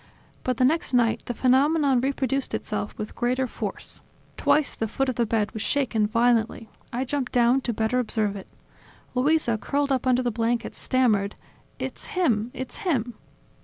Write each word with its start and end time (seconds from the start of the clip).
But 0.43 0.57
the 0.57 0.65
next 0.65 0.95
night, 0.95 1.21
the 1.25 1.35
phenomenon 1.35 2.01
reproduced 2.01 2.55
itself 2.55 2.97
with 2.97 3.13
greater 3.13 3.45
force. 3.45 4.01
Twice 4.35 4.73
the 4.73 4.87
foot 4.87 5.09
of 5.09 5.13
the 5.15 5.27
bed 5.27 5.51
was 5.51 5.61
shaken 5.61 6.07
violently. 6.07 6.69
I 6.91 7.05
jumped 7.05 7.31
down 7.31 7.61
to 7.61 7.71
better 7.71 7.99
observe 7.99 8.35
it. 8.35 8.47
Luisa, 9.13 9.59
curled 9.59 9.91
up 9.91 10.07
under 10.07 10.23
the 10.23 10.31
blankets, 10.31 10.79
stammered: 10.79 11.35
"It's 11.77 12.05
him! 12.05 12.49
It's 12.55 12.77
him!" 12.77 13.13